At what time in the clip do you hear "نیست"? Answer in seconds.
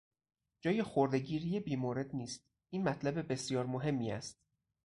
2.15-2.45